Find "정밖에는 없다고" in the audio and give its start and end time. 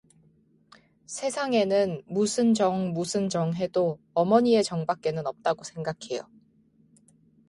4.63-5.63